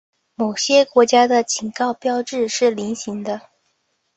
[0.33, 3.39] 某些国家的警告标志是菱形的。